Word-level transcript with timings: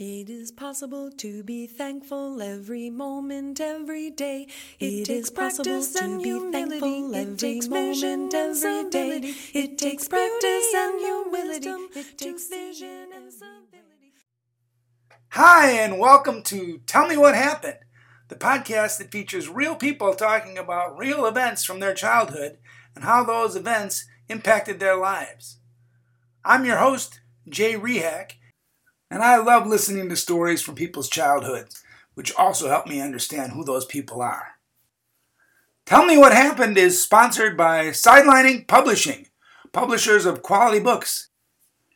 It 0.00 0.30
is 0.30 0.52
possible 0.52 1.10
to 1.10 1.42
be 1.42 1.66
thankful 1.66 2.40
every 2.40 2.88
moment, 2.88 3.60
every 3.60 4.10
day. 4.10 4.46
It, 4.78 5.06
takes 5.06 5.28
practice 5.28 5.96
and 5.96 6.24
humility. 6.24 7.18
It 7.18 7.36
takes 7.36 7.66
moment 7.66 8.32
every 8.32 8.88
day. 8.90 9.34
It 9.54 9.76
takes 9.76 10.06
practice 10.06 10.72
and 10.72 11.00
humility. 11.00 11.98
It 11.98 12.16
takes 12.16 12.48
vision 12.48 13.08
and 13.12 13.32
stability. 13.32 14.12
Hi, 15.30 15.70
and 15.72 15.98
welcome 15.98 16.44
to 16.44 16.78
Tell 16.86 17.08
Me 17.08 17.16
What 17.16 17.34
Happened, 17.34 17.78
the 18.28 18.36
podcast 18.36 18.98
that 18.98 19.10
features 19.10 19.48
real 19.48 19.74
people 19.74 20.14
talking 20.14 20.58
about 20.58 20.96
real 20.96 21.26
events 21.26 21.64
from 21.64 21.80
their 21.80 21.94
childhood 21.94 22.58
and 22.94 23.02
how 23.02 23.24
those 23.24 23.56
events 23.56 24.06
impacted 24.28 24.78
their 24.78 24.96
lives. 24.96 25.58
I'm 26.44 26.64
your 26.64 26.76
host, 26.76 27.18
Jay 27.48 27.74
Rehak, 27.74 28.34
and 29.10 29.22
I 29.22 29.36
love 29.38 29.66
listening 29.66 30.08
to 30.08 30.16
stories 30.16 30.62
from 30.62 30.74
people's 30.74 31.08
childhoods, 31.08 31.82
which 32.14 32.34
also 32.34 32.68
help 32.68 32.86
me 32.86 33.00
understand 33.00 33.52
who 33.52 33.64
those 33.64 33.86
people 33.86 34.20
are. 34.20 34.58
Tell 35.86 36.04
Me 36.04 36.18
What 36.18 36.32
Happened 36.32 36.76
is 36.76 37.02
sponsored 37.02 37.56
by 37.56 37.86
Sidelining 37.86 38.66
Publishing, 38.66 39.28
publishers 39.72 40.26
of 40.26 40.42
quality 40.42 40.80
books, 40.80 41.28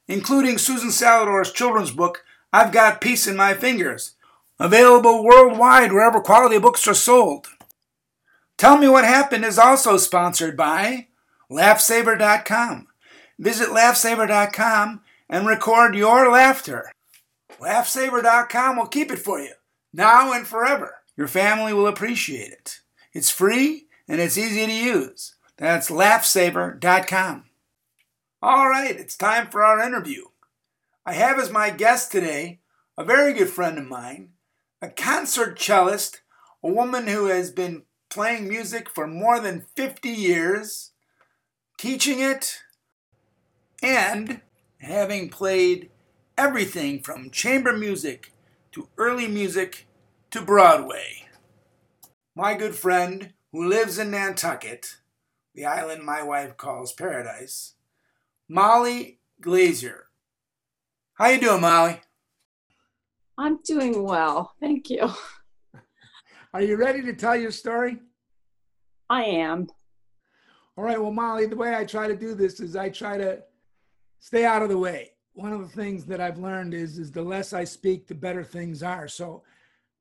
including 0.08 0.56
Susan 0.56 0.88
Salidor's 0.88 1.52
children's 1.52 1.90
book, 1.90 2.24
I've 2.52 2.72
Got 2.72 3.00
Peace 3.00 3.26
in 3.26 3.36
My 3.36 3.52
Fingers, 3.54 4.14
available 4.58 5.24
worldwide 5.24 5.92
wherever 5.92 6.20
quality 6.20 6.58
books 6.58 6.86
are 6.86 6.94
sold. 6.94 7.48
Tell 8.56 8.78
Me 8.78 8.88
What 8.88 9.04
Happened 9.04 9.44
is 9.44 9.58
also 9.58 9.96
sponsored 9.96 10.56
by 10.56 11.08
LaughSaver.com. 11.50 12.86
Visit 13.38 13.68
LaughSaver.com 13.68 15.00
and 15.28 15.46
record 15.46 15.94
your 15.94 16.30
laughter. 16.30 16.92
LaughSaver.com 17.60 18.76
will 18.76 18.86
keep 18.86 19.10
it 19.10 19.18
for 19.18 19.40
you, 19.40 19.52
now 19.92 20.32
and 20.32 20.46
forever. 20.46 20.96
Your 21.16 21.28
family 21.28 21.72
will 21.72 21.86
appreciate 21.86 22.52
it. 22.52 22.80
It's 23.12 23.30
free 23.30 23.86
and 24.08 24.20
it's 24.20 24.38
easy 24.38 24.66
to 24.66 24.72
use. 24.72 25.34
That's 25.56 25.90
LaughSaver.com. 25.90 27.44
All 28.42 28.68
right, 28.68 28.98
it's 28.98 29.16
time 29.16 29.48
for 29.48 29.62
our 29.62 29.80
interview. 29.80 30.24
I 31.06 31.12
have 31.12 31.38
as 31.38 31.50
my 31.50 31.70
guest 31.70 32.10
today 32.10 32.60
a 32.98 33.04
very 33.04 33.32
good 33.32 33.48
friend 33.48 33.78
of 33.78 33.86
mine, 33.86 34.30
a 34.80 34.88
concert 34.88 35.58
cellist, 35.58 36.22
a 36.62 36.68
woman 36.68 37.06
who 37.06 37.26
has 37.26 37.50
been 37.50 37.82
playing 38.08 38.48
music 38.48 38.90
for 38.90 39.06
more 39.06 39.40
than 39.40 39.66
50 39.76 40.08
years, 40.08 40.90
teaching 41.78 42.20
it, 42.20 42.60
and 43.82 44.40
having 44.78 45.28
played 45.28 45.90
everything 46.42 46.98
from 46.98 47.30
chamber 47.30 47.72
music 47.72 48.32
to 48.72 48.88
early 48.98 49.28
music 49.28 49.86
to 50.28 50.42
Broadway. 50.42 51.28
My 52.34 52.54
good 52.54 52.74
friend, 52.74 53.32
who 53.52 53.68
lives 53.68 53.96
in 53.96 54.10
Nantucket, 54.10 54.96
the 55.54 55.64
island 55.64 56.02
my 56.02 56.20
wife 56.20 56.56
calls 56.56 56.92
paradise, 56.92 57.74
Molly 58.48 59.20
Glazier. 59.40 60.08
How 61.14 61.28
you 61.28 61.40
doing, 61.40 61.60
Molly? 61.60 62.00
I'm 63.38 63.60
doing 63.62 64.02
well, 64.02 64.52
thank 64.58 64.90
you. 64.90 65.12
Are 66.52 66.62
you 66.62 66.76
ready 66.76 67.02
to 67.02 67.12
tell 67.12 67.36
your 67.36 67.52
story? 67.52 67.98
I 69.08 69.22
am. 69.26 69.68
All 70.76 70.82
right, 70.82 71.00
well, 71.00 71.12
Molly, 71.12 71.46
the 71.46 71.54
way 71.54 71.76
I 71.76 71.84
try 71.84 72.08
to 72.08 72.16
do 72.16 72.34
this 72.34 72.58
is 72.58 72.74
I 72.74 72.88
try 72.88 73.16
to 73.16 73.44
stay 74.18 74.44
out 74.44 74.62
of 74.62 74.70
the 74.70 74.78
way 74.78 75.12
one 75.34 75.52
of 75.52 75.60
the 75.60 75.68
things 75.68 76.04
that 76.06 76.20
I've 76.20 76.38
learned 76.38 76.74
is 76.74 76.98
is 76.98 77.10
the 77.10 77.22
less 77.22 77.52
I 77.52 77.64
speak, 77.64 78.06
the 78.06 78.14
better 78.14 78.44
things 78.44 78.82
are. 78.82 79.08
So 79.08 79.42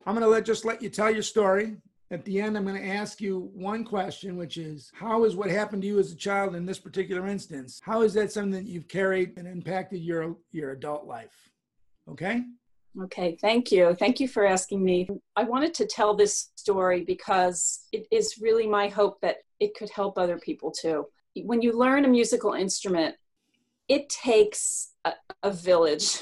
I'm 0.05 0.13
going 0.13 0.25
to 0.25 0.29
let 0.29 0.45
just 0.45 0.65
let 0.65 0.81
you 0.81 0.89
tell 0.89 1.11
your 1.11 1.23
story. 1.23 1.77
At 2.09 2.25
the 2.25 2.41
end, 2.41 2.57
I'm 2.57 2.65
going 2.65 2.81
to 2.81 2.89
ask 2.89 3.21
you 3.21 3.49
one 3.53 3.85
question, 3.85 4.35
which 4.35 4.57
is 4.57 4.91
how 4.93 5.23
is 5.23 5.35
what 5.35 5.49
happened 5.49 5.83
to 5.83 5.87
you 5.87 5.97
as 5.97 6.11
a 6.11 6.15
child 6.15 6.55
in 6.55 6.65
this 6.65 6.79
particular 6.79 7.25
instance? 7.27 7.79
How 7.81 8.01
is 8.01 8.13
that 8.15 8.33
something 8.33 8.51
that 8.51 8.69
you've 8.69 8.89
carried 8.89 9.37
and 9.37 9.47
impacted 9.47 10.01
your 10.01 10.35
your 10.51 10.71
adult 10.71 11.05
life? 11.05 11.49
Okay. 12.09 12.43
Okay, 13.01 13.37
thank 13.39 13.71
you. 13.71 13.95
Thank 13.95 14.19
you 14.19 14.27
for 14.27 14.45
asking 14.45 14.83
me. 14.83 15.07
I 15.37 15.45
wanted 15.45 15.73
to 15.75 15.85
tell 15.85 16.13
this 16.13 16.51
story 16.55 17.05
because 17.05 17.87
it 17.93 18.05
is 18.11 18.39
really 18.41 18.67
my 18.67 18.89
hope 18.89 19.21
that 19.21 19.37
it 19.61 19.75
could 19.75 19.89
help 19.89 20.17
other 20.17 20.37
people 20.37 20.71
too. 20.71 21.05
When 21.45 21.61
you 21.61 21.71
learn 21.71 22.03
a 22.03 22.09
musical 22.09 22.53
instrument, 22.53 23.15
it 23.91 24.07
takes 24.07 24.93
a, 25.03 25.11
a 25.43 25.51
village 25.51 26.19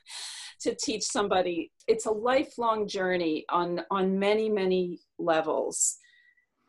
to 0.62 0.74
teach 0.74 1.02
somebody. 1.02 1.70
It's 1.86 2.06
a 2.06 2.10
lifelong 2.10 2.88
journey 2.88 3.44
on 3.50 3.82
on 3.90 4.18
many 4.18 4.48
many 4.48 5.00
levels. 5.18 5.98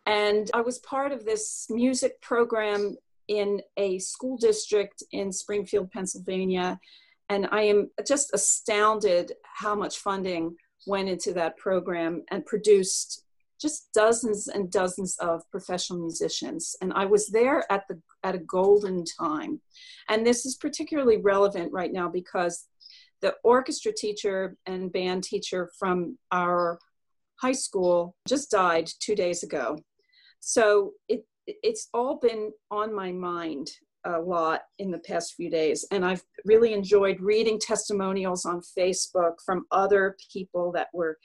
And 0.06 0.52
I 0.54 0.60
was 0.60 0.80
part 0.80 1.14
of 1.14 1.24
this 1.24 1.68
music 1.70 2.20
program 2.22 2.98
in 3.30 3.62
a 3.78 4.00
school 4.00 4.36
district 4.36 5.02
in 5.14 5.32
Springfield, 5.32 5.90
Pennsylvania. 5.92 6.78
And 7.30 7.48
I 7.52 7.62
am 7.62 7.90
just 8.06 8.32
astounded 8.34 9.32
how 9.44 9.76
much 9.76 10.00
funding 10.00 10.58
went 10.86 11.08
into 11.08 11.32
that 11.36 11.56
program 11.56 12.24
and 12.32 12.46
produced 12.46 13.23
just 13.64 13.88
dozens 13.94 14.50
and 14.50 14.70
dozens 14.70 15.16
of 15.20 15.42
professional 15.50 16.00
musicians. 16.00 16.76
And 16.82 16.92
I 16.94 17.06
was 17.06 17.30
there 17.30 17.66
at 17.72 17.88
the 17.88 18.00
at 18.24 18.36
a 18.36 18.40
golden 18.40 19.06
time. 19.06 19.62
And 20.10 20.28
this 20.28 20.46
is 20.46 20.58
particularly 20.58 21.18
relevant 21.18 21.72
right 21.72 21.92
now 21.92 22.10
because 22.10 22.68
the 23.22 23.36
orchestra 23.44 23.94
teacher 23.94 24.58
and 24.66 24.92
band 24.92 25.24
teacher 25.24 25.72
from 25.80 26.18
our 26.32 26.78
high 27.42 27.54
school 27.54 28.16
just 28.28 28.52
died 28.52 28.90
two 29.00 29.16
days 29.16 29.44
ago. 29.44 29.80
So 30.42 30.92
it, 31.08 31.26
it's 31.48 31.88
all 31.94 32.20
been 32.20 32.52
on 32.70 32.94
my 32.94 33.14
mind 33.14 33.72
a 34.06 34.20
lot 34.20 34.64
in 34.78 34.92
the 34.92 35.00
past 35.00 35.36
few 35.36 35.50
days. 35.50 35.86
And 35.90 36.04
I've 36.04 36.24
really 36.44 36.74
enjoyed 36.74 37.22
reading 37.22 37.60
testimonials 37.60 38.46
on 38.46 38.62
Facebook 38.78 39.36
from 39.46 39.66
other 39.72 40.18
people 40.34 40.74
that 40.74 40.88
were 40.94 41.18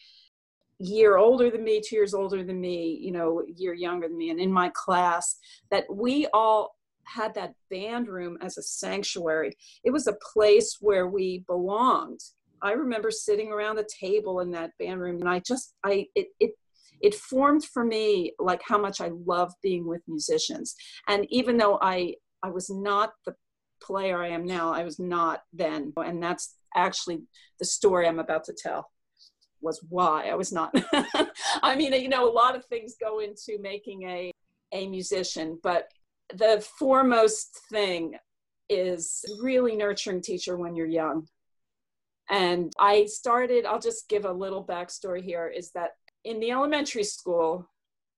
year 0.78 1.16
older 1.16 1.50
than 1.50 1.64
me, 1.64 1.80
two 1.84 1.96
years 1.96 2.14
older 2.14 2.44
than 2.44 2.60
me, 2.60 2.98
you 3.00 3.12
know, 3.12 3.40
a 3.40 3.52
year 3.52 3.74
younger 3.74 4.08
than 4.08 4.16
me, 4.16 4.30
and 4.30 4.40
in 4.40 4.52
my 4.52 4.70
class, 4.74 5.38
that 5.70 5.84
we 5.92 6.26
all 6.32 6.76
had 7.04 7.34
that 7.34 7.54
band 7.70 8.08
room 8.08 8.38
as 8.40 8.58
a 8.58 8.62
sanctuary. 8.62 9.52
It 9.84 9.90
was 9.90 10.06
a 10.06 10.18
place 10.32 10.76
where 10.80 11.08
we 11.08 11.44
belonged. 11.46 12.20
I 12.62 12.72
remember 12.72 13.10
sitting 13.10 13.50
around 13.50 13.76
the 13.76 13.88
table 14.00 14.40
in 14.40 14.50
that 14.52 14.72
band 14.78 15.00
room 15.00 15.20
and 15.20 15.28
I 15.28 15.40
just 15.40 15.74
I 15.84 16.06
it 16.14 16.28
it 16.40 16.50
it 17.00 17.14
formed 17.14 17.64
for 17.64 17.84
me 17.84 18.32
like 18.38 18.60
how 18.64 18.78
much 18.78 19.00
I 19.00 19.10
love 19.24 19.52
being 19.62 19.86
with 19.86 20.02
musicians. 20.08 20.74
And 21.06 21.26
even 21.30 21.56
though 21.56 21.78
I 21.80 22.14
I 22.42 22.50
was 22.50 22.68
not 22.68 23.12
the 23.24 23.34
player 23.80 24.22
I 24.22 24.28
am 24.28 24.44
now, 24.44 24.72
I 24.72 24.84
was 24.84 24.98
not 24.98 25.42
then. 25.52 25.92
And 25.96 26.22
that's 26.22 26.56
actually 26.74 27.22
the 27.58 27.64
story 27.64 28.06
I'm 28.06 28.18
about 28.18 28.44
to 28.44 28.52
tell 28.52 28.90
was 29.60 29.84
why 29.88 30.28
I 30.28 30.34
was 30.34 30.52
not. 30.52 30.74
I 31.62 31.76
mean, 31.76 31.92
you 31.92 32.08
know, 32.08 32.28
a 32.28 32.32
lot 32.32 32.56
of 32.56 32.64
things 32.66 32.96
go 33.00 33.20
into 33.20 33.58
making 33.60 34.02
a 34.04 34.32
a 34.72 34.86
musician, 34.86 35.58
but 35.62 35.88
the 36.34 36.64
foremost 36.78 37.58
thing 37.70 38.16
is 38.68 39.24
really 39.40 39.76
nurturing 39.76 40.20
teacher 40.20 40.56
when 40.56 40.76
you're 40.76 40.86
young. 40.86 41.26
And 42.30 42.72
I 42.78 43.06
started, 43.06 43.64
I'll 43.64 43.80
just 43.80 44.08
give 44.08 44.26
a 44.26 44.32
little 44.32 44.64
backstory 44.64 45.22
here 45.22 45.48
is 45.48 45.70
that 45.72 45.92
in 46.24 46.40
the 46.40 46.50
elementary 46.50 47.04
school, 47.04 47.66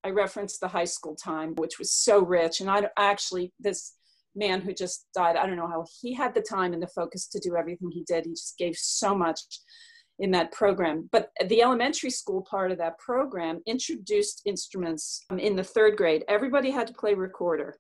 I 0.03 0.11
referenced 0.11 0.61
the 0.61 0.69
high 0.69 0.87
school 0.87 1.15
time, 1.15 1.55
which 1.57 1.79
was 1.79 1.93
so 1.93 2.21
rich. 2.21 2.61
And 2.61 2.69
I 2.69 2.89
actually, 2.99 3.53
this 3.61 3.95
man 4.35 4.61
who 4.61 4.73
just 4.73 5.07
died, 5.15 5.37
I 5.37 5.47
don't 5.47 5.57
know 5.57 5.69
how 5.69 5.87
he 6.01 6.15
had 6.15 6.35
the 6.35 6.41
time 6.41 6.73
and 6.73 6.83
the 6.83 6.89
focus 6.89 7.29
to 7.29 7.39
do 7.39 7.57
everything 7.57 7.91
he 7.93 8.05
did. 8.05 8.25
He 8.25 8.33
just 8.33 8.59
gave 8.59 8.75
so 8.77 9.15
much 9.15 9.41
in 10.21 10.31
that 10.31 10.53
program. 10.53 11.09
But 11.11 11.31
the 11.49 11.63
elementary 11.63 12.11
school 12.11 12.47
part 12.49 12.71
of 12.71 12.79
that 12.79 12.99
program 12.99 13.61
introduced 13.67 14.43
instruments 14.45 15.25
um, 15.31 15.39
in 15.39 15.57
the 15.57 15.65
third 15.65 15.97
grade. 15.97 16.25
Everybody 16.29 16.71
had 16.71 16.87
to 16.87 16.95
play 16.95 17.15
recorder. 17.15 17.77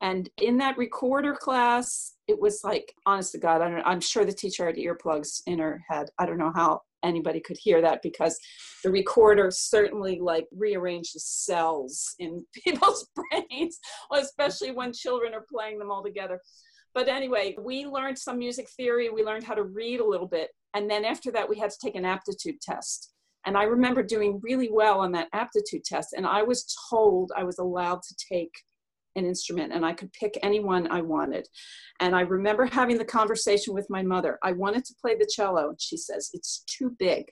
And 0.00 0.28
in 0.40 0.58
that 0.58 0.78
recorder 0.78 1.34
class, 1.34 2.14
it 2.28 2.38
was 2.38 2.62
like, 2.62 2.94
honest 3.04 3.32
to 3.32 3.38
God, 3.38 3.62
I 3.62 3.70
don't, 3.70 3.86
I'm 3.86 4.00
sure 4.00 4.24
the 4.24 4.32
teacher 4.32 4.66
had 4.66 4.76
earplugs 4.76 5.42
in 5.46 5.58
her 5.58 5.82
head. 5.88 6.08
I 6.18 6.26
don't 6.26 6.38
know 6.38 6.52
how 6.54 6.82
anybody 7.02 7.40
could 7.40 7.56
hear 7.58 7.80
that 7.80 8.02
because 8.02 8.38
the 8.84 8.90
recorder 8.90 9.50
certainly 9.50 10.20
like 10.20 10.46
rearranges 10.56 11.24
cells 11.24 12.14
in 12.18 12.44
people's 12.64 13.08
brains, 13.14 13.78
especially 14.12 14.70
when 14.70 14.92
children 14.92 15.34
are 15.34 15.46
playing 15.52 15.78
them 15.78 15.90
all 15.90 16.02
together. 16.02 16.40
But 16.98 17.06
anyway, 17.06 17.54
we 17.62 17.86
learned 17.86 18.18
some 18.18 18.40
music 18.40 18.68
theory. 18.70 19.08
We 19.08 19.22
learned 19.22 19.44
how 19.44 19.54
to 19.54 19.62
read 19.62 20.00
a 20.00 20.04
little 20.04 20.26
bit. 20.26 20.50
And 20.74 20.90
then 20.90 21.04
after 21.04 21.30
that, 21.30 21.48
we 21.48 21.56
had 21.56 21.70
to 21.70 21.78
take 21.80 21.94
an 21.94 22.04
aptitude 22.04 22.60
test. 22.60 23.12
And 23.46 23.56
I 23.56 23.62
remember 23.62 24.02
doing 24.02 24.40
really 24.42 24.68
well 24.68 24.98
on 24.98 25.12
that 25.12 25.28
aptitude 25.32 25.84
test. 25.84 26.12
And 26.12 26.26
I 26.26 26.42
was 26.42 26.74
told 26.90 27.30
I 27.36 27.44
was 27.44 27.60
allowed 27.60 28.02
to 28.02 28.16
take 28.28 28.50
an 29.14 29.24
instrument 29.24 29.72
and 29.72 29.86
I 29.86 29.92
could 29.92 30.12
pick 30.12 30.40
anyone 30.42 30.90
I 30.90 31.02
wanted. 31.02 31.46
And 32.00 32.16
I 32.16 32.22
remember 32.22 32.66
having 32.66 32.98
the 32.98 33.04
conversation 33.04 33.74
with 33.74 33.86
my 33.88 34.02
mother. 34.02 34.36
I 34.42 34.50
wanted 34.50 34.84
to 34.86 34.94
play 35.00 35.14
the 35.14 35.30
cello. 35.32 35.68
And 35.68 35.80
she 35.80 35.96
says, 35.96 36.30
It's 36.32 36.64
too 36.66 36.96
big. 36.98 37.26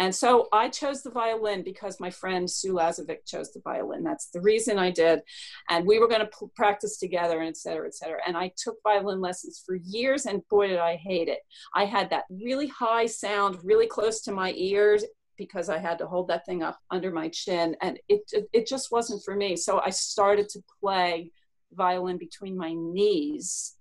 And 0.00 0.14
so 0.14 0.48
I 0.50 0.70
chose 0.70 1.02
the 1.02 1.10
violin 1.10 1.62
because 1.62 2.00
my 2.00 2.08
friend 2.10 2.50
Sue 2.50 2.72
Lazovic 2.72 3.26
chose 3.26 3.52
the 3.52 3.60
violin. 3.60 4.02
That's 4.02 4.30
the 4.30 4.40
reason 4.40 4.78
I 4.78 4.90
did. 4.90 5.20
And 5.68 5.86
we 5.86 5.98
were 5.98 6.08
going 6.08 6.22
to 6.22 6.26
p- 6.26 6.46
practice 6.56 6.96
together, 6.96 7.40
and 7.40 7.50
et 7.50 7.56
cetera, 7.58 7.86
et 7.86 7.94
cetera. 7.94 8.18
And 8.26 8.34
I 8.34 8.50
took 8.56 8.76
violin 8.82 9.20
lessons 9.20 9.62
for 9.64 9.74
years, 9.76 10.24
and 10.24 10.42
boy, 10.48 10.68
did 10.68 10.78
I 10.78 10.96
hate 10.96 11.28
it. 11.28 11.40
I 11.74 11.84
had 11.84 12.08
that 12.10 12.24
really 12.30 12.68
high 12.68 13.04
sound 13.04 13.58
really 13.62 13.86
close 13.86 14.22
to 14.22 14.32
my 14.32 14.54
ears 14.56 15.04
because 15.36 15.68
I 15.68 15.78
had 15.78 15.98
to 15.98 16.06
hold 16.06 16.28
that 16.28 16.46
thing 16.46 16.62
up 16.62 16.78
under 16.90 17.10
my 17.10 17.28
chin, 17.28 17.76
and 17.82 17.98
it, 18.08 18.22
it, 18.32 18.48
it 18.54 18.66
just 18.66 18.90
wasn't 18.90 19.22
for 19.22 19.36
me. 19.36 19.54
So 19.54 19.80
I 19.80 19.90
started 19.90 20.48
to 20.50 20.62
play 20.80 21.30
violin 21.72 22.16
between 22.16 22.56
my 22.56 22.72
knees 22.72 23.76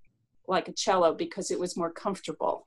like 0.47 0.67
a 0.67 0.73
cello 0.73 1.13
because 1.13 1.49
it 1.49 1.59
was 1.59 1.77
more 1.77 1.91
comfortable 1.91 2.63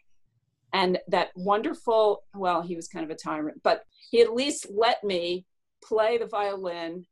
and 0.72 0.98
that 1.08 1.30
wonderful 1.36 2.22
well 2.34 2.62
he 2.62 2.76
was 2.76 2.88
kind 2.88 3.04
of 3.04 3.10
a 3.10 3.14
tyrant 3.14 3.60
but 3.62 3.82
he 4.10 4.20
at 4.20 4.34
least 4.34 4.66
let 4.70 5.02
me 5.04 5.46
play 5.82 6.18
the 6.18 6.26
violin 6.26 7.04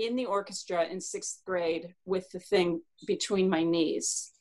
in 0.00 0.16
the 0.16 0.24
orchestra 0.24 0.84
in 0.84 1.00
sixth 1.00 1.42
grade 1.44 1.94
with 2.06 2.28
the 2.30 2.40
thing 2.40 2.80
between 3.06 3.50
my 3.50 3.62
knees. 3.62 4.32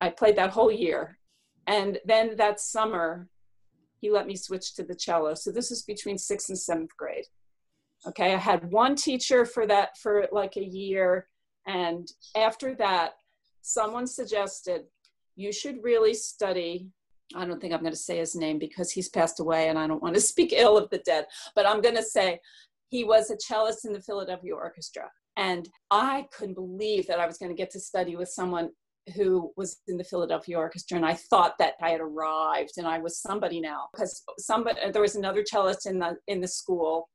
I 0.00 0.08
played 0.08 0.36
that 0.36 0.50
whole 0.50 0.72
year. 0.72 1.18
And 1.66 1.98
then 2.06 2.36
that 2.36 2.58
summer 2.58 3.28
he 4.00 4.10
let 4.10 4.26
me 4.26 4.34
switch 4.34 4.74
to 4.74 4.82
the 4.82 4.96
cello. 4.96 5.34
So 5.34 5.52
this 5.52 5.70
is 5.70 5.82
between 5.82 6.18
sixth 6.18 6.48
and 6.48 6.58
seventh 6.58 6.96
grade. 6.96 7.26
Okay 8.06 8.34
i 8.34 8.36
had 8.36 8.72
one 8.72 8.96
teacher 8.96 9.44
for 9.44 9.66
that 9.66 9.96
for 9.98 10.26
like 10.32 10.56
a 10.56 10.64
year. 10.64 11.28
And 11.66 12.08
after 12.34 12.74
that 12.76 13.12
someone 13.60 14.06
suggested 14.06 14.82
you 15.36 15.52
should 15.52 15.84
really 15.84 16.14
study 16.14 16.88
I 17.34 17.44
don't 17.44 17.60
think 17.60 17.72
I'm 17.72 17.80
going 17.80 17.92
to 17.92 17.98
say 17.98 18.18
his 18.18 18.34
name 18.34 18.58
because 18.58 18.90
he's 18.90 19.08
passed 19.08 19.40
away 19.40 19.68
and 19.68 19.78
I 19.78 19.86
don't 19.86 20.02
want 20.02 20.14
to 20.14 20.20
speak 20.32 20.52
ill 20.52 20.76
of 20.76 20.90
the 20.90 20.98
dead, 20.98 21.26
but 21.54 21.66
I'm 21.66 21.80
going 21.80 21.96
to 21.96 22.02
say 22.02 22.40
he 22.90 23.04
was 23.04 23.30
a 23.30 23.36
cellist 23.36 23.84
in 23.84 23.92
the 23.92 24.02
Philadelphia 24.02 24.54
Orchestra. 24.54 25.10
And 25.36 25.68
I 25.90 26.26
couldn't 26.36 26.54
believe 26.54 27.06
that 27.06 27.18
I 27.18 27.26
was 27.26 27.38
going 27.38 27.50
to 27.50 27.56
get 27.56 27.70
to 27.70 27.80
study 27.80 28.16
with 28.16 28.28
someone 28.28 28.70
who 29.16 29.50
was 29.56 29.80
in 29.88 29.96
the 29.96 30.04
Philadelphia 30.04 30.58
Orchestra. 30.58 30.96
And 30.96 31.06
I 31.06 31.14
thought 31.14 31.54
that 31.58 31.74
I 31.80 31.90
had 31.90 32.00
arrived 32.00 32.72
and 32.76 32.86
I 32.86 32.98
was 32.98 33.20
somebody 33.20 33.60
now 33.60 33.88
because 33.92 34.22
somebody, 34.38 34.78
there 34.92 35.02
was 35.02 35.16
another 35.16 35.42
cellist 35.44 35.86
in 35.86 35.98
the, 35.98 36.16
in 36.28 36.40
the 36.40 36.48
school 36.48 37.08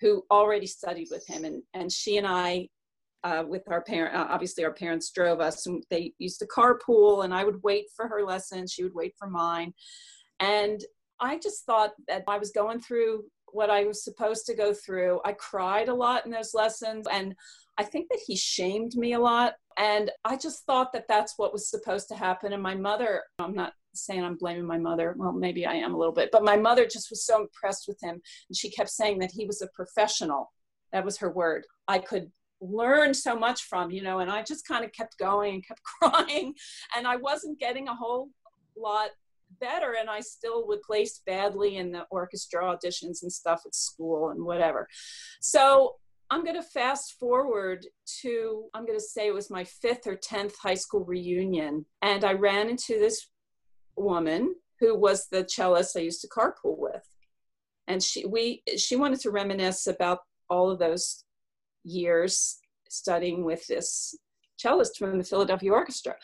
who 0.00 0.22
already 0.30 0.66
studied 0.66 1.08
with 1.10 1.26
him. 1.26 1.44
And, 1.44 1.62
and 1.74 1.92
she 1.92 2.16
and 2.16 2.26
I 2.26 2.68
uh, 3.24 3.44
with 3.46 3.62
our 3.70 3.82
parent. 3.82 4.14
Uh, 4.14 4.26
obviously, 4.28 4.64
our 4.64 4.72
parents 4.72 5.10
drove 5.10 5.40
us, 5.40 5.66
and 5.66 5.82
they 5.90 6.12
used 6.18 6.38
to 6.40 6.46
carpool. 6.46 7.24
And 7.24 7.34
I 7.34 7.44
would 7.44 7.62
wait 7.62 7.86
for 7.94 8.08
her 8.08 8.24
lessons; 8.24 8.72
she 8.72 8.82
would 8.82 8.94
wait 8.94 9.14
for 9.18 9.28
mine. 9.28 9.74
And 10.40 10.80
I 11.20 11.38
just 11.38 11.66
thought 11.66 11.92
that 12.06 12.24
I 12.28 12.38
was 12.38 12.50
going 12.50 12.80
through 12.80 13.24
what 13.52 13.70
I 13.70 13.84
was 13.84 14.04
supposed 14.04 14.46
to 14.46 14.54
go 14.54 14.72
through. 14.72 15.20
I 15.24 15.32
cried 15.32 15.88
a 15.88 15.94
lot 15.94 16.24
in 16.26 16.30
those 16.30 16.54
lessons, 16.54 17.06
and 17.10 17.34
I 17.78 17.84
think 17.84 18.08
that 18.10 18.20
he 18.26 18.36
shamed 18.36 18.94
me 18.94 19.14
a 19.14 19.20
lot. 19.20 19.54
And 19.78 20.10
I 20.24 20.36
just 20.36 20.64
thought 20.66 20.92
that 20.92 21.06
that's 21.08 21.34
what 21.36 21.52
was 21.52 21.70
supposed 21.70 22.08
to 22.08 22.16
happen. 22.16 22.52
And 22.52 22.62
my 22.62 22.74
mother, 22.74 23.22
I'm 23.38 23.54
not 23.54 23.72
saying 23.94 24.24
I'm 24.24 24.36
blaming 24.36 24.66
my 24.66 24.78
mother. 24.78 25.14
Well, 25.16 25.32
maybe 25.32 25.66
I 25.66 25.74
am 25.74 25.94
a 25.94 25.98
little 25.98 26.12
bit, 26.12 26.30
but 26.32 26.44
my 26.44 26.56
mother 26.56 26.84
just 26.84 27.10
was 27.10 27.24
so 27.24 27.40
impressed 27.40 27.86
with 27.86 27.98
him. 28.02 28.20
And 28.48 28.56
she 28.56 28.70
kept 28.70 28.90
saying 28.90 29.20
that 29.20 29.30
he 29.32 29.46
was 29.46 29.62
a 29.62 29.68
professional. 29.74 30.52
That 30.92 31.04
was 31.04 31.18
her 31.18 31.30
word. 31.30 31.64
I 31.86 31.98
could 31.98 32.30
learned 32.60 33.16
so 33.16 33.38
much 33.38 33.64
from, 33.64 33.90
you 33.90 34.02
know, 34.02 34.18
and 34.18 34.30
I 34.30 34.42
just 34.42 34.66
kind 34.66 34.84
of 34.84 34.92
kept 34.92 35.18
going 35.18 35.54
and 35.54 35.66
kept 35.66 35.82
crying. 36.02 36.54
And 36.96 37.06
I 37.06 37.16
wasn't 37.16 37.58
getting 37.58 37.88
a 37.88 37.94
whole 37.94 38.30
lot 38.76 39.10
better 39.60 39.96
and 39.98 40.10
I 40.10 40.20
still 40.20 40.66
would 40.68 40.82
place 40.82 41.22
badly 41.26 41.76
in 41.76 41.90
the 41.90 42.04
orchestra 42.10 42.62
auditions 42.62 43.22
and 43.22 43.32
stuff 43.32 43.62
at 43.66 43.74
school 43.74 44.30
and 44.30 44.44
whatever. 44.44 44.86
So 45.40 45.96
I'm 46.30 46.44
going 46.44 46.56
to 46.56 46.62
fast 46.62 47.18
forward 47.18 47.86
to, 48.20 48.64
I'm 48.74 48.84
going 48.84 48.98
to 48.98 49.04
say 49.04 49.28
it 49.28 49.34
was 49.34 49.50
my 49.50 49.64
fifth 49.64 50.06
or 50.06 50.16
10th 50.16 50.52
high 50.62 50.74
school 50.74 51.04
reunion. 51.04 51.86
And 52.02 52.24
I 52.24 52.34
ran 52.34 52.68
into 52.68 52.98
this 52.98 53.30
woman 53.96 54.54
who 54.80 54.94
was 54.94 55.26
the 55.28 55.44
cellist 55.44 55.96
I 55.96 56.00
used 56.00 56.20
to 56.20 56.28
carpool 56.28 56.78
with. 56.78 57.02
And 57.86 58.02
she, 58.02 58.26
we, 58.26 58.62
she 58.76 58.96
wanted 58.96 59.20
to 59.20 59.30
reminisce 59.30 59.86
about 59.86 60.18
all 60.50 60.70
of 60.70 60.78
those 60.78 61.24
years 61.84 62.58
studying 62.88 63.44
with 63.44 63.66
this 63.66 64.14
cellist 64.56 64.98
from 64.98 65.18
the 65.18 65.24
Philadelphia 65.24 65.72
Orchestra. 65.72 66.14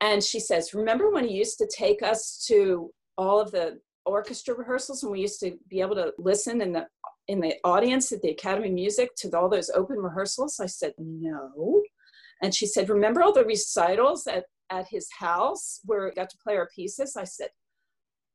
And 0.00 0.22
she 0.22 0.40
says, 0.40 0.74
Remember 0.74 1.10
when 1.10 1.26
he 1.26 1.34
used 1.34 1.58
to 1.58 1.70
take 1.74 2.02
us 2.02 2.44
to 2.48 2.90
all 3.16 3.40
of 3.40 3.52
the 3.52 3.78
orchestra 4.04 4.54
rehearsals 4.54 5.02
and 5.02 5.12
we 5.12 5.20
used 5.20 5.38
to 5.40 5.56
be 5.68 5.80
able 5.80 5.94
to 5.94 6.12
listen 6.18 6.60
in 6.60 6.72
the 6.72 6.86
in 7.28 7.40
the 7.40 7.54
audience 7.64 8.10
at 8.10 8.20
the 8.20 8.30
Academy 8.30 8.68
of 8.68 8.74
Music 8.74 9.14
to 9.16 9.30
all 9.36 9.48
those 9.48 9.70
open 9.70 9.98
rehearsals? 9.98 10.58
I 10.60 10.66
said, 10.66 10.92
No. 10.98 11.82
And 12.42 12.54
she 12.54 12.66
said, 12.66 12.88
Remember 12.88 13.22
all 13.22 13.32
the 13.32 13.44
recitals 13.44 14.26
at, 14.26 14.44
at 14.70 14.88
his 14.88 15.08
house 15.18 15.80
where 15.84 16.04
we 16.04 16.10
got 16.12 16.30
to 16.30 16.38
play 16.42 16.56
our 16.56 16.68
pieces? 16.74 17.16
I 17.16 17.24
said, 17.24 17.50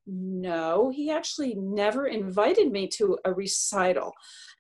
No, 0.05 0.89
he 0.89 1.11
actually 1.11 1.55
never 1.55 2.07
invited 2.07 2.71
me 2.71 2.87
to 2.95 3.17
a 3.25 3.33
recital. 3.33 4.13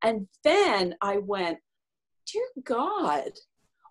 And 0.03 0.27
then 0.43 0.95
I 1.01 1.17
went, 1.17 1.59
dear 2.31 2.47
God, 2.63 3.31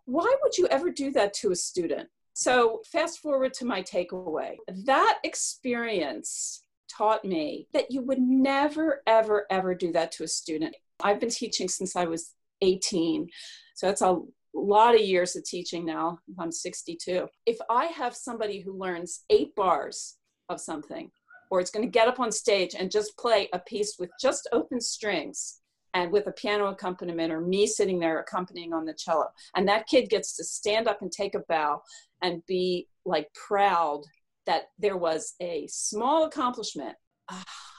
why 0.05 0.33
would 0.43 0.57
you 0.57 0.67
ever 0.69 0.91
do 0.91 1.11
that 1.13 1.35
to 1.35 1.51
a 1.51 1.57
student? 1.57 2.09
So, 2.35 2.83
fast 2.93 3.21
forward 3.21 3.55
to 3.55 3.65
my 3.65 3.83
takeaway. 3.83 4.57
That 4.85 5.19
experience 5.25 6.63
taught 6.95 7.25
me 7.25 7.67
that 7.73 7.91
you 7.91 8.03
would 8.03 8.21
never, 8.21 9.03
ever, 9.07 9.47
ever 9.51 9.75
do 9.75 9.91
that 9.93 10.13
to 10.13 10.25
a 10.25 10.29
student. 10.29 10.77
I've 11.03 11.19
been 11.19 11.31
teaching 11.31 11.69
since 11.69 11.97
I 11.97 12.05
was 12.05 12.35
18. 12.61 13.29
So, 13.75 13.87
that's 13.87 14.03
a 14.03 14.21
lot 14.53 14.95
of 14.95 15.01
years 15.01 15.35
of 15.35 15.45
teaching 15.45 15.87
now. 15.87 16.19
I'm 16.39 16.53
62. 16.53 17.27
If 17.47 17.59
I 17.71 17.87
have 17.87 18.15
somebody 18.15 18.61
who 18.61 18.79
learns 18.79 19.25
eight 19.31 19.55
bars 19.55 20.17
of 20.51 20.61
something, 20.61 21.11
or 21.51 21.61
it's 21.61 21.71
going 21.71 21.87
to 21.87 21.91
get 21.91 22.09
up 22.09 22.21
on 22.21 22.31
stage 22.31 22.75
and 22.79 22.91
just 22.91 23.17
play 23.17 23.49
a 23.53 23.59
piece 23.61 23.97
with 23.99 24.11
just 24.21 24.49
open 24.53 24.81
strings, 24.81 25.61
and 25.97 26.13
with 26.13 26.27
a 26.27 26.33
piano 26.33 26.67
accompaniment 26.67 27.33
or 27.33 27.41
me 27.41 27.67
sitting 27.67 27.99
there 27.99 28.21
accompanying 28.21 28.75
on 28.75 28.85
the 28.85 28.93
cello. 28.93 29.29
And 29.55 29.67
that 29.67 29.87
kid 29.87 30.11
gets 30.11 30.37
to 30.37 30.45
stand 30.45 30.89
up 30.89 31.01
and 31.01 31.11
take 31.11 31.35
a 31.35 31.43
bow 31.49 31.81
and 32.21 32.45
be 32.47 32.89
like 33.07 33.33
proud 33.33 34.03
that 34.45 34.65
there 34.79 34.99
was 34.99 35.35
a 35.41 35.67
small 35.69 36.25
accomplishment. 36.25 36.97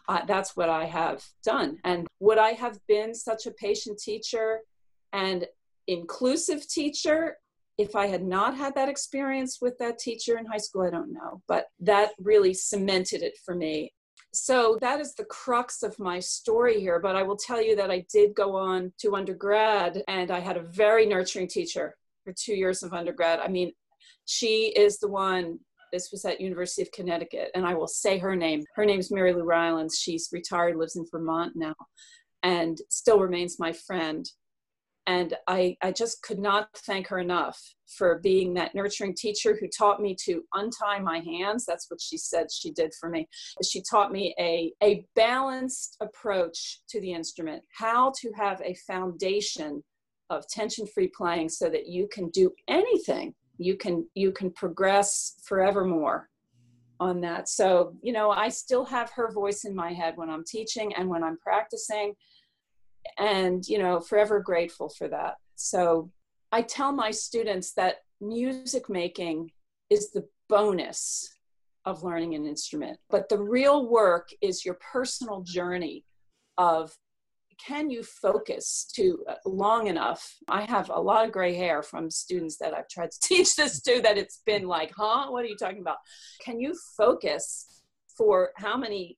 Uh, 0.10 0.25
that's 0.25 0.56
what 0.56 0.68
I 0.68 0.86
have 0.86 1.24
done. 1.44 1.78
And 1.84 2.08
would 2.19 2.39
I 2.39 2.53
have 2.53 2.80
been 2.88 3.13
such 3.13 3.46
a 3.46 3.51
patient 3.51 4.00
teacher 4.00 4.62
and 5.13 5.46
inclusive 5.88 6.68
teacher 6.68 7.38
if 7.77 7.96
I 7.96 8.08
had 8.08 8.24
not 8.24 8.58
had 8.58 8.74
that 8.75 8.89
experience 8.89 9.60
with 9.62 9.77
that 9.77 10.00
teacher 10.00 10.39
in 10.39 10.46
high 10.48 10.58
school? 10.58 10.88
I 10.88 10.89
don't 10.89 11.13
know. 11.13 11.44
But 11.48 11.68
that 11.82 12.13
really 12.18 12.56
cemented 12.56 13.22
it 13.22 13.38
for 13.46 13.53
me 13.53 13.91
so 14.33 14.77
that 14.81 15.00
is 15.00 15.15
the 15.15 15.25
crux 15.25 15.83
of 15.83 15.97
my 16.00 16.19
story 16.19 16.79
here. 16.79 17.00
But 17.00 17.15
I 17.15 17.24
will 17.24 17.38
tell 17.38 17.62
you 17.62 17.75
that 17.75 17.91
I 17.91 18.05
did 18.12 18.36
go 18.36 18.55
on 18.55 18.91
to 19.00 19.15
undergrad 19.15 20.03
and 20.07 20.31
I 20.31 20.39
had 20.39 20.57
a 20.57 20.63
very 20.63 21.05
nurturing 21.05 21.47
teacher 21.47 21.95
for 22.24 22.33
two 22.33 22.53
years 22.53 22.83
of 22.83 22.93
undergrad. 22.93 23.39
I 23.39 23.47
mean, 23.47 23.71
she 24.25 24.74
is 24.75 25.00
the 25.00 25.07
one 25.07 25.59
this 25.91 26.12
was 26.12 26.25
at 26.25 26.41
university 26.41 26.81
of 26.81 26.91
connecticut 26.91 27.50
and 27.55 27.65
i 27.65 27.74
will 27.74 27.88
say 27.88 28.17
her 28.17 28.36
name 28.36 28.62
her 28.75 28.86
name's 28.86 29.09
mary 29.09 29.33
lou 29.33 29.45
rylands 29.45 29.97
she's 29.97 30.27
retired 30.33 30.75
lives 30.75 30.97
in 30.97 31.05
vermont 31.09 31.53
now 31.55 31.74
and 32.43 32.79
still 32.89 33.19
remains 33.19 33.57
my 33.57 33.71
friend 33.71 34.29
and 35.08 35.34
I, 35.48 35.78
I 35.82 35.94
just 35.94 36.22
could 36.22 36.38
not 36.38 36.68
thank 36.86 37.08
her 37.08 37.20
enough 37.20 37.58
for 37.88 38.20
being 38.20 38.54
that 38.54 38.76
nurturing 38.76 39.16
teacher 39.16 39.58
who 39.58 39.68
taught 39.70 40.02
me 40.02 40.16
to 40.26 40.44
untie 40.54 41.00
my 41.00 41.20
hands. 41.20 41.66
That's 41.66 41.90
what 41.90 42.02
she 42.02 42.18
said 42.18 42.52
she 42.52 42.72
did 42.72 42.94
for 43.00 43.10
me. 43.10 43.28
She 43.64 43.82
taught 43.90 44.12
me 44.12 44.36
a, 44.38 44.74
a 44.84 45.06
balanced 45.16 45.96
approach 46.02 46.82
to 46.90 47.00
the 47.00 47.14
instrument, 47.14 47.64
how 47.74 48.12
to 48.20 48.32
have 48.36 48.62
a 48.62 48.76
foundation 48.86 49.82
of 50.30 50.46
tension-free 50.50 51.12
playing 51.16 51.48
so 51.48 51.70
that 51.70 51.88
you 51.88 52.10
can 52.12 52.30
do 52.32 52.52
anything. 52.68 53.34
You 53.58 53.78
can 53.78 54.06
you 54.14 54.32
can 54.34 54.52
progress 54.52 55.36
forevermore 55.44 56.30
on 57.00 57.22
that. 57.22 57.48
So, 57.48 57.94
you 58.02 58.12
know, 58.12 58.32
I 58.32 58.50
still 58.50 58.84
have 58.86 59.10
her 59.12 59.32
voice 59.32 59.64
in 59.64 59.74
my 59.74 59.94
head 59.94 60.18
when 60.18 60.30
I'm 60.30 60.44
teaching 60.44 60.94
and 60.96 61.08
when 61.08 61.24
I'm 61.24 61.38
practicing 61.38 62.14
and 63.18 63.68
you 63.68 63.78
know 63.78 64.00
forever 64.00 64.40
grateful 64.40 64.90
for 64.90 65.08
that 65.08 65.36
so 65.56 66.10
i 66.52 66.62
tell 66.62 66.92
my 66.92 67.12
students 67.12 67.74
that 67.74 67.98
music 68.22 68.90
making 68.90 69.52
is 69.90 70.12
the 70.12 70.26
bonus 70.50 71.30
of 71.86 72.04
learning 72.04 72.36
an 72.36 72.46
instrument 72.46 72.98
but 73.10 73.30
the 73.30 73.38
real 73.38 73.88
work 73.88 74.30
is 74.42 74.66
your 74.66 74.78
personal 74.92 75.42
journey 75.42 76.04
of 76.58 76.92
can 77.58 77.90
you 77.90 78.04
focus 78.04 78.86
to 78.94 79.24
uh, 79.28 79.36
long 79.46 79.88
enough? 79.88 80.36
I 80.48 80.62
have 80.62 80.90
a 80.90 81.00
lot 81.00 81.26
of 81.26 81.32
gray 81.32 81.56
hair 81.56 81.82
from 81.82 82.10
students 82.10 82.58
that 82.58 82.74
I've 82.74 82.88
tried 82.88 83.12
to 83.12 83.20
teach 83.24 83.56
this 83.56 83.82
to 83.82 84.02
that 84.02 84.18
it's 84.18 84.42
been 84.46 84.68
like, 84.68 84.92
huh? 84.96 85.28
What 85.30 85.44
are 85.44 85.48
you 85.48 85.58
talking 85.58 85.82
about? 85.82 85.98
Can 86.42 86.60
you 86.60 86.76
focus 86.96 87.82
for 88.16 88.52
how 88.56 88.78
many 88.78 89.18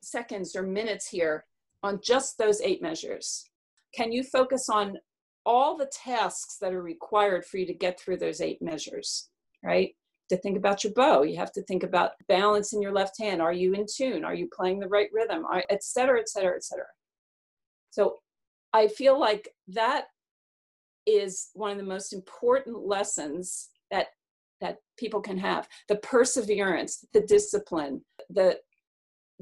seconds 0.00 0.54
or 0.54 0.62
minutes 0.62 1.08
here 1.08 1.44
on 1.82 2.00
just 2.02 2.38
those 2.38 2.60
eight 2.60 2.82
measures? 2.82 3.44
Can 3.94 4.12
you 4.12 4.22
focus 4.22 4.68
on 4.68 4.98
all 5.46 5.76
the 5.76 5.90
tasks 5.92 6.58
that 6.60 6.74
are 6.74 6.82
required 6.82 7.44
for 7.44 7.56
you 7.56 7.66
to 7.66 7.72
get 7.72 7.98
through 7.98 8.18
those 8.18 8.40
eight 8.40 8.60
measures, 8.60 9.30
right? 9.64 9.94
To 10.28 10.36
think 10.36 10.58
about 10.58 10.84
your 10.84 10.92
bow, 10.92 11.22
you 11.22 11.38
have 11.38 11.52
to 11.52 11.62
think 11.62 11.84
about 11.84 12.12
balance 12.28 12.74
in 12.74 12.82
your 12.82 12.92
left 12.92 13.18
hand. 13.18 13.40
Are 13.40 13.52
you 13.52 13.72
in 13.72 13.86
tune? 13.90 14.24
Are 14.24 14.34
you 14.34 14.48
playing 14.54 14.78
the 14.78 14.88
right 14.88 15.08
rhythm? 15.10 15.46
Et 15.70 15.82
cetera, 15.82 16.20
et 16.20 16.28
cetera, 16.28 16.54
et 16.54 16.64
cetera. 16.64 16.84
So 17.90 18.18
I 18.74 18.88
feel 18.88 19.18
like 19.18 19.48
that 19.68 20.04
is 21.06 21.48
one 21.54 21.70
of 21.70 21.78
the 21.78 21.82
most 21.82 22.12
important 22.12 22.86
lessons 22.86 23.70
that 23.90 24.08
that 24.60 24.78
people 24.98 25.20
can 25.20 25.38
have 25.38 25.66
the 25.88 25.96
perseverance 25.96 27.06
the 27.14 27.22
discipline 27.22 28.02
the 28.28 28.58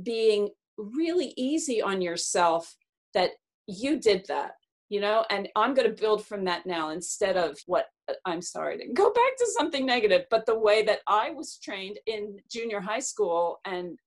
being 0.03 0.49
really 0.77 1.33
easy 1.37 1.81
on 1.81 2.01
yourself 2.01 2.77
that 3.15 3.31
you 3.67 3.99
did 3.99 4.25
that 4.29 4.53
you 4.89 5.01
know? 5.01 5.25
And 5.31 5.49
i'm 5.57 5.75
going 5.75 5.89
to 5.89 6.01
build 6.01 6.25
from 6.25 6.45
that 6.45 6.65
now 6.65 6.91
instead 6.91 7.37
of 7.37 7.59
what 7.67 7.87
uh, 8.09 8.15
i'm 8.25 8.41
sorry 8.41 8.79
to 8.79 8.93
go 8.93 9.13
back 9.21 9.37
to 9.39 9.47
something 9.57 9.85
negative 9.85 10.27
but 10.31 10.47
the 10.47 10.59
way 10.59 10.85
that 10.85 11.01
i 11.09 11.31
was 11.31 11.59
trained 11.59 11.99
in 12.07 12.37
junior 12.51 12.81
high 12.81 13.01
school 13.01 13.59
and 13.65 13.99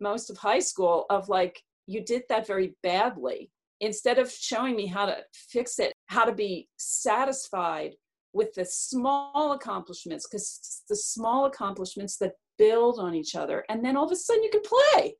most 0.00 0.30
of 0.30 0.36
high 0.36 0.58
school 0.58 1.06
of 1.10 1.28
like 1.28 1.62
you 1.86 2.02
did 2.02 2.22
that 2.28 2.46
very 2.46 2.74
badly. 2.82 3.50
Instead 3.80 4.18
of 4.18 4.30
showing 4.30 4.76
me 4.76 4.86
how 4.86 5.06
to 5.06 5.18
fix 5.32 5.78
it 5.78 5.92
how 6.06 6.24
to 6.24 6.32
be 6.32 6.68
satisfied 6.76 7.94
with 8.32 8.54
the 8.54 8.64
small 8.64 9.52
accomplishments 9.52 10.26
because 10.26 10.82
the 10.88 10.96
small 10.96 11.46
accomplishments 11.46 12.16
that 12.18 12.32
build 12.56 12.98
on 12.98 13.14
each 13.14 13.34
other 13.34 13.64
and 13.68 13.84
then 13.84 13.96
all 13.96 14.06
of 14.06 14.12
a 14.12 14.16
sudden 14.16 14.42
you 14.44 14.50
can 14.50 14.62
play 14.62 15.16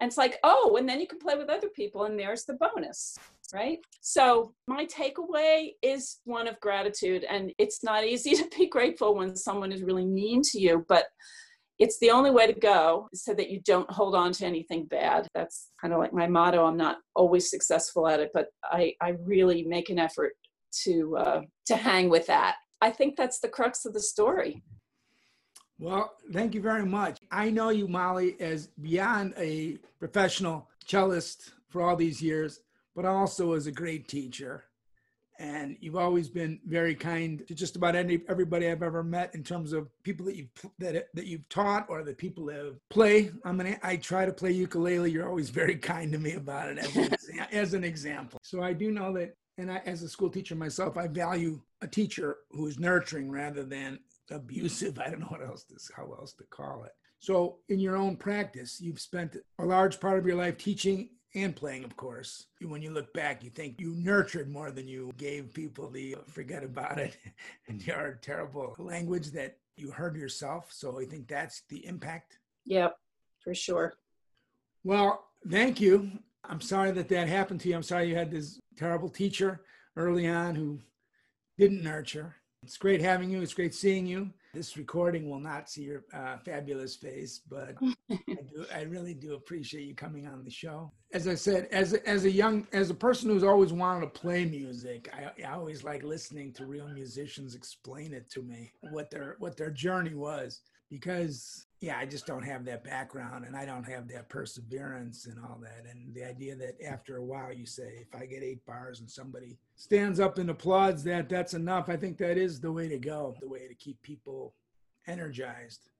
and 0.00 0.08
it's 0.08 0.18
like, 0.18 0.38
oh, 0.42 0.76
and 0.78 0.88
then 0.88 1.00
you 1.00 1.06
can 1.06 1.18
play 1.18 1.36
with 1.36 1.48
other 1.48 1.68
people, 1.68 2.04
and 2.04 2.18
there's 2.18 2.44
the 2.44 2.54
bonus, 2.54 3.16
right? 3.52 3.78
So, 4.00 4.52
my 4.66 4.86
takeaway 4.86 5.70
is 5.82 6.18
one 6.24 6.48
of 6.48 6.58
gratitude. 6.60 7.24
And 7.24 7.52
it's 7.58 7.84
not 7.84 8.04
easy 8.04 8.34
to 8.36 8.48
be 8.56 8.66
grateful 8.66 9.14
when 9.14 9.36
someone 9.36 9.72
is 9.72 9.82
really 9.82 10.04
mean 10.04 10.42
to 10.50 10.60
you, 10.60 10.84
but 10.88 11.06
it's 11.78 11.98
the 11.98 12.10
only 12.10 12.30
way 12.30 12.46
to 12.46 12.58
go 12.58 13.08
so 13.14 13.34
that 13.34 13.50
you 13.50 13.60
don't 13.64 13.90
hold 13.90 14.14
on 14.14 14.32
to 14.32 14.46
anything 14.46 14.86
bad. 14.86 15.26
That's 15.34 15.70
kind 15.80 15.92
of 15.92 15.98
like 15.98 16.12
my 16.12 16.26
motto. 16.26 16.64
I'm 16.64 16.76
not 16.76 16.98
always 17.16 17.50
successful 17.50 18.06
at 18.06 18.20
it, 18.20 18.30
but 18.32 18.46
I, 18.62 18.94
I 19.00 19.14
really 19.20 19.64
make 19.64 19.90
an 19.90 19.98
effort 19.98 20.34
to 20.82 21.16
uh, 21.16 21.40
to 21.66 21.76
hang 21.76 22.08
with 22.08 22.26
that. 22.26 22.56
I 22.80 22.90
think 22.90 23.16
that's 23.16 23.40
the 23.40 23.48
crux 23.48 23.84
of 23.86 23.94
the 23.94 24.00
story. 24.00 24.62
Well, 25.78 26.14
thank 26.32 26.54
you 26.54 26.60
very 26.60 26.86
much. 26.86 27.18
I 27.30 27.50
know 27.50 27.70
you, 27.70 27.88
Molly, 27.88 28.36
as 28.40 28.68
beyond 28.80 29.34
a 29.36 29.78
professional 29.98 30.68
cellist 30.86 31.52
for 31.68 31.82
all 31.82 31.96
these 31.96 32.22
years, 32.22 32.60
but 32.94 33.04
also 33.04 33.54
as 33.54 33.66
a 33.66 33.72
great 33.72 34.06
teacher. 34.06 34.64
And 35.40 35.76
you've 35.80 35.96
always 35.96 36.28
been 36.28 36.60
very 36.64 36.94
kind 36.94 37.44
to 37.48 37.54
just 37.56 37.74
about 37.74 37.96
any 37.96 38.20
everybody 38.28 38.68
I've 38.68 38.84
ever 38.84 39.02
met 39.02 39.34
in 39.34 39.42
terms 39.42 39.72
of 39.72 39.88
people 40.04 40.26
that 40.26 40.36
you've 40.36 40.50
that 40.78 41.08
that 41.12 41.26
you've 41.26 41.48
taught 41.48 41.86
or 41.88 42.04
the 42.04 42.14
people 42.14 42.46
that 42.46 42.76
play. 42.88 43.32
I'm 43.44 43.56
mean, 43.56 43.76
I 43.82 43.96
try 43.96 44.26
to 44.26 44.32
play 44.32 44.52
ukulele. 44.52 45.10
You're 45.10 45.28
always 45.28 45.50
very 45.50 45.74
kind 45.76 46.12
to 46.12 46.18
me 46.18 46.34
about 46.34 46.68
it 46.68 46.78
as 46.78 46.96
an, 46.96 47.38
as 47.52 47.74
an 47.74 47.82
example. 47.82 48.38
So 48.44 48.62
I 48.62 48.74
do 48.74 48.92
know 48.92 49.12
that 49.14 49.34
and 49.58 49.70
I, 49.70 49.78
as 49.86 50.02
a 50.02 50.08
school 50.08 50.30
teacher 50.30 50.54
myself, 50.54 50.96
I 50.96 51.06
value 51.06 51.60
a 51.80 51.86
teacher 51.86 52.36
who 52.50 52.66
is 52.66 52.78
nurturing 52.78 53.30
rather 53.30 53.64
than 53.64 53.98
abusive. 54.30 54.98
I 55.04 55.10
don't 55.10 55.20
know 55.20 55.26
what 55.26 55.42
else 55.42 55.64
to 55.64 55.74
how 55.96 56.12
else 56.12 56.32
to 56.34 56.44
call 56.44 56.84
it. 56.84 56.92
So, 57.20 57.56
in 57.68 57.80
your 57.80 57.96
own 57.96 58.16
practice, 58.16 58.80
you've 58.80 59.00
spent 59.00 59.36
a 59.58 59.64
large 59.64 59.98
part 59.98 60.18
of 60.18 60.26
your 60.26 60.36
life 60.36 60.58
teaching 60.58 61.08
and 61.34 61.56
playing, 61.56 61.84
of 61.84 61.96
course. 61.96 62.46
When 62.60 62.82
you 62.82 62.90
look 62.90 63.12
back, 63.14 63.42
you 63.42 63.50
think 63.50 63.80
you 63.80 63.94
nurtured 63.96 64.50
more 64.50 64.70
than 64.70 64.86
you 64.86 65.10
gave 65.16 65.54
people 65.54 65.90
the 65.90 66.16
uh, 66.16 66.18
forget 66.26 66.62
about 66.62 66.98
it 66.98 67.16
and 67.68 67.84
your 67.86 68.18
terrible 68.20 68.74
language 68.78 69.30
that 69.32 69.56
you 69.76 69.90
heard 69.90 70.16
yourself. 70.16 70.66
So, 70.70 71.00
I 71.00 71.06
think 71.06 71.28
that's 71.28 71.62
the 71.70 71.86
impact. 71.86 72.38
Yep, 72.66 72.94
for 73.42 73.54
sure. 73.54 73.94
Well, 74.82 75.24
thank 75.48 75.80
you. 75.80 76.10
I'm 76.46 76.60
sorry 76.60 76.90
that 76.90 77.08
that 77.08 77.28
happened 77.28 77.60
to 77.62 77.70
you. 77.70 77.74
I'm 77.74 77.82
sorry 77.82 78.08
you 78.08 78.16
had 78.16 78.30
this 78.30 78.60
terrible 78.76 79.08
teacher 79.08 79.62
early 79.96 80.28
on 80.28 80.54
who 80.54 80.80
didn't 81.56 81.82
nurture. 81.82 82.36
It's 82.64 82.78
great 82.78 83.02
having 83.02 83.30
you. 83.30 83.42
It's 83.42 83.52
great 83.52 83.74
seeing 83.74 84.06
you. 84.06 84.30
This 84.54 84.78
recording 84.78 85.28
will 85.28 85.38
not 85.38 85.68
see 85.68 85.82
your 85.82 86.04
uh, 86.14 86.38
fabulous 86.38 86.96
face, 86.96 87.42
but 87.46 87.74
I, 88.10 88.18
do, 88.26 88.64
I 88.74 88.82
really 88.82 89.12
do 89.12 89.34
appreciate 89.34 89.84
you 89.86 89.94
coming 89.94 90.26
on 90.26 90.42
the 90.42 90.50
show. 90.50 90.90
As 91.12 91.28
I 91.28 91.34
said, 91.34 91.68
as 91.70 91.92
a, 91.92 92.08
as 92.08 92.24
a 92.24 92.30
young, 92.30 92.66
as 92.72 92.88
a 92.88 92.94
person 92.94 93.28
who's 93.28 93.44
always 93.44 93.70
wanted 93.70 94.00
to 94.00 94.18
play 94.18 94.46
music, 94.46 95.12
I, 95.12 95.42
I 95.42 95.52
always 95.52 95.84
like 95.84 96.04
listening 96.04 96.54
to 96.54 96.64
real 96.64 96.88
musicians 96.88 97.54
explain 97.54 98.14
it 98.14 98.30
to 98.30 98.40
me 98.40 98.72
what 98.92 99.10
their 99.10 99.36
what 99.40 99.58
their 99.58 99.70
journey 99.70 100.14
was 100.14 100.62
because 100.90 101.66
yeah, 101.84 101.98
I 101.98 102.06
just 102.06 102.26
don't 102.26 102.42
have 102.42 102.64
that 102.64 102.82
background 102.82 103.44
and 103.44 103.54
I 103.54 103.66
don't 103.66 103.84
have 103.84 104.08
that 104.08 104.30
perseverance 104.30 105.26
and 105.26 105.38
all 105.38 105.60
that. 105.60 105.84
And 105.90 106.14
the 106.14 106.24
idea 106.24 106.56
that 106.56 106.82
after 106.82 107.18
a 107.18 107.24
while 107.24 107.52
you 107.52 107.66
say, 107.66 107.98
if 108.00 108.18
I 108.18 108.24
get 108.24 108.42
eight 108.42 108.64
bars 108.64 109.00
and 109.00 109.10
somebody 109.10 109.58
stands 109.76 110.18
up 110.18 110.38
and 110.38 110.48
applauds 110.48 111.04
that, 111.04 111.28
that's 111.28 111.52
enough. 111.52 111.90
I 111.90 111.96
think 111.98 112.16
that 112.18 112.38
is 112.38 112.58
the 112.58 112.72
way 112.72 112.88
to 112.88 112.98
go, 112.98 113.36
the 113.38 113.48
way 113.48 113.68
to 113.68 113.74
keep 113.74 114.00
people 114.00 114.54
energized. 115.06 115.90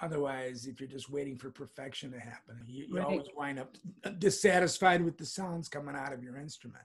Otherwise, 0.00 0.66
if 0.66 0.80
you're 0.80 0.88
just 0.88 1.10
waiting 1.10 1.36
for 1.36 1.50
perfection 1.50 2.10
to 2.12 2.20
happen, 2.20 2.58
you, 2.66 2.86
you 2.88 2.96
right. 2.96 3.04
always 3.04 3.26
wind 3.36 3.58
up 3.58 3.76
dissatisfied 4.18 5.04
with 5.04 5.18
the 5.18 5.26
sounds 5.26 5.68
coming 5.68 5.94
out 5.94 6.14
of 6.14 6.22
your 6.22 6.38
instrument. 6.38 6.84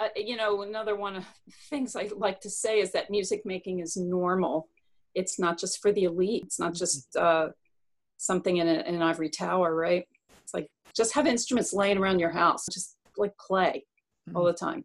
Uh, 0.00 0.08
you 0.16 0.34
know, 0.34 0.62
another 0.62 0.96
one 0.96 1.14
of 1.14 1.24
the 1.46 1.52
things 1.70 1.94
I 1.94 2.10
like 2.16 2.40
to 2.40 2.50
say 2.50 2.80
is 2.80 2.90
that 2.92 3.10
music 3.10 3.42
making 3.44 3.78
is 3.78 3.96
normal 3.96 4.68
it's 5.14 5.38
not 5.38 5.58
just 5.58 5.80
for 5.80 5.92
the 5.92 6.04
elite. 6.04 6.44
It's 6.46 6.58
not 6.58 6.72
mm-hmm. 6.72 6.78
just 6.78 7.16
uh, 7.16 7.48
something 8.18 8.56
in, 8.56 8.68
a, 8.68 8.80
in 8.82 8.94
an 8.94 9.02
ivory 9.02 9.28
tower, 9.28 9.74
right? 9.74 10.06
It's 10.42 10.54
like 10.54 10.68
just 10.94 11.14
have 11.14 11.26
instruments 11.26 11.72
laying 11.72 11.98
around 11.98 12.18
your 12.18 12.30
house, 12.30 12.66
just 12.70 12.96
like 13.16 13.36
play 13.38 13.84
mm-hmm. 14.28 14.36
all 14.36 14.44
the 14.44 14.52
time. 14.52 14.84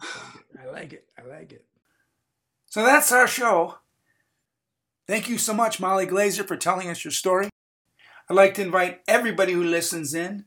I 0.02 0.70
like 0.70 0.92
it. 0.92 1.06
I 1.18 1.28
like 1.28 1.52
it. 1.52 1.64
So 2.66 2.82
that's 2.82 3.12
our 3.12 3.26
show. 3.26 3.76
Thank 5.06 5.28
you 5.28 5.38
so 5.38 5.52
much, 5.52 5.80
Molly 5.80 6.06
Glazer, 6.06 6.46
for 6.46 6.56
telling 6.56 6.88
us 6.88 7.04
your 7.04 7.12
story. 7.12 7.50
I'd 8.28 8.34
like 8.34 8.54
to 8.54 8.62
invite 8.62 9.02
everybody 9.06 9.52
who 9.52 9.62
listens 9.62 10.14
in 10.14 10.46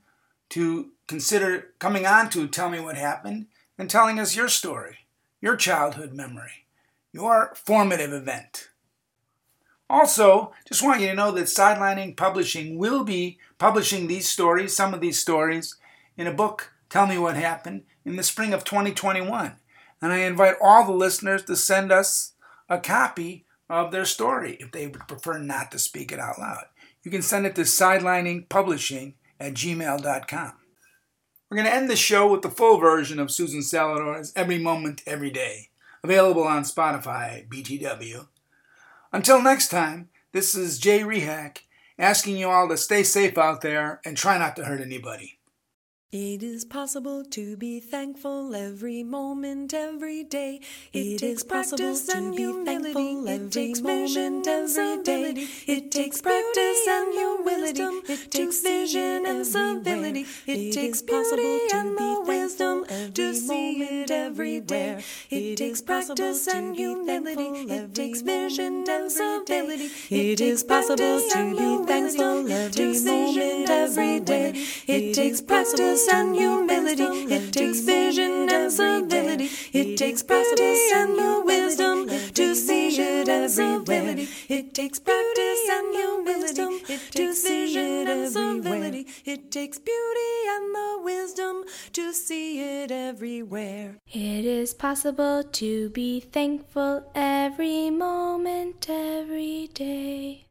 to 0.50 0.92
consider 1.08 1.74
coming 1.80 2.06
on 2.06 2.30
to 2.32 2.48
Tell 2.48 2.70
Me 2.70 2.80
What 2.80 2.98
Happened 2.98 3.48
and 3.78 3.90
telling 3.90 4.20
us 4.20 4.36
your 4.36 4.50
story, 4.50 4.98
your 5.42 5.56
childhood 5.56 6.14
memory, 6.14 6.66
your 7.14 7.54
formative 7.56 8.12
event. 8.12 8.70
Also, 9.90 10.52
just 10.68 10.84
want 10.84 11.02
you 11.02 11.08
to 11.08 11.16
know 11.16 11.32
that 11.32 11.46
Sidelining 11.46 12.18
Publishing 12.18 12.78
will 12.78 13.04
be 13.04 13.40
publishing 13.58 14.08
these 14.08 14.28
stories, 14.28 14.76
some 14.76 14.94
of 14.94 15.02
these 15.02 15.20
stories, 15.20 15.78
in 16.18 16.28
a 16.28 16.34
book, 16.34 16.74
Tell 16.90 17.08
Me 17.08 17.18
What 17.18 17.38
Happened, 17.38 17.84
in 18.06 18.16
the 18.16 18.24
spring 18.24 18.54
of 18.54 18.64
2021. 18.64 19.54
And 20.02 20.12
I 20.12 20.18
invite 20.18 20.56
all 20.62 20.86
the 20.86 20.92
listeners 20.92 21.44
to 21.44 21.56
send 21.56 21.92
us 21.92 22.34
a 22.70 22.80
copy 22.80 23.46
of 23.70 23.92
their 23.92 24.06
story 24.06 24.58
if 24.60 24.72
they 24.72 24.88
would 24.88 25.08
prefer 25.08 25.38
not 25.38 25.72
to 25.72 25.80
speak 25.80 26.12
it 26.12 26.20
out 26.20 26.40
loud. 26.40 26.66
You 27.04 27.12
can 27.12 27.22
send 27.22 27.46
it 27.46 27.56
to 27.56 27.62
sideliningpublishing 27.62 29.14
at 29.40 29.54
gmail.com. 29.54 30.54
We're 31.50 31.58
going 31.58 31.68
to 31.68 31.74
end 31.74 31.90
the 31.90 31.96
show 31.96 32.30
with 32.30 32.42
the 32.42 32.50
full 32.50 32.78
version 32.78 33.20
of 33.20 33.32
Susan 33.32 33.62
Salidor's 33.62 34.34
Every 34.36 34.60
Moment, 34.60 35.02
Every 35.08 35.30
Day, 35.30 35.70
available 36.04 36.44
on 36.44 36.64
Spotify, 36.64 37.48
BTW, 37.48 38.28
until 39.12 39.42
next 39.42 39.70
time, 39.70 40.10
this 40.32 40.56
is 40.56 40.80
Jay 40.80 41.00
Rehak 41.00 41.60
asking 42.00 42.38
you 42.38 42.50
all 42.50 42.68
to 42.70 42.78
stay 42.78 43.04
safe 43.04 43.38
out 43.38 43.62
there 43.62 44.02
and 44.06 44.16
try 44.16 44.38
not 44.38 44.56
to 44.56 44.66
hurt 44.66 44.82
anybody. 44.82 45.38
It 46.10 46.42
is 46.42 46.64
possible 46.64 47.26
to 47.32 47.58
be 47.58 47.82
thankful 47.82 48.56
every 48.56 49.04
moment, 49.04 49.74
every 49.74 50.24
day. 50.24 50.62
It, 50.94 51.00
it 51.00 51.18
takes 51.20 51.44
practice 51.44 52.08
and 52.08 52.34
humility. 52.34 53.30
It 53.30 53.52
takes 53.52 53.82
moment 53.82 54.48
every 54.48 55.04
day. 55.04 55.48
It 55.68 55.92
takes 55.92 56.22
practice 56.22 56.88
and 56.88 57.14
humility. 57.14 57.84
It 58.08 58.32
takes 58.32 58.62
vision 58.62 59.26
and 59.26 59.46
civility. 59.46 60.26
It 60.46 60.72
takes 60.72 61.02
possible 61.02 61.60
to 61.72 61.96
be 61.98 62.16
wisdom 62.24 62.37
to 62.37 62.37
moment, 63.48 64.12
every 64.12 64.60
day. 64.60 65.04
It 65.30 65.58
takes 65.58 65.82
practice 65.82 66.48
and 66.48 66.76
humility. 66.76 67.72
It 67.74 67.96
takes 67.96 68.22
vision 68.22 68.86
and 68.90 69.12
civility. 69.12 69.90
It 70.10 70.42
is 70.42 70.64
possible 70.64 71.22
to 71.34 71.56
be 71.56 71.86
thankful 71.86 72.52
every 72.52 73.00
moment, 73.02 73.70
every 73.70 74.20
day. 74.20 74.54
It 74.88 75.14
takes 75.14 75.42
practice 75.42 76.08
and 76.12 76.36
humility. 76.36 77.04
It 77.34 77.54
takes 77.54 77.80
vision 77.82 78.50
and 78.50 78.72
civility. 78.72 79.50
It 79.74 79.98
takes 79.98 80.24
practice 80.24 80.92
and 80.96 81.16
your 81.16 81.46
wisdom 81.46 81.68
to 81.68 81.76
see 81.78 82.04
it 82.04 82.07
everywhere. 83.48 84.28
It 84.50 84.74
takes 84.74 85.00
practice 85.00 85.70
and 85.72 85.94
your 85.94 86.24
wisdom 86.24 86.80
to 87.12 87.34
see 87.34 87.76
it 87.76 88.08
everywhere. 88.08 89.04
It 89.26 89.52
takes 89.52 89.80
beauty 89.80 90.34
and 90.50 90.76
the 90.76 91.00
wisdom 91.04 91.64
to 91.94 92.14
see 92.14 92.60
it 92.60 92.92
everywhere. 92.92 93.98
It 94.08 94.46
is 94.46 94.74
possible 94.74 95.44
to 95.44 95.90
be 95.92 96.20
thankful 96.20 97.10
every 97.16 97.90
moment, 97.90 98.88
every 98.90 99.70
day. 99.74 100.47